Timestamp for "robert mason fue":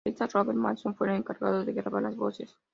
0.39-1.09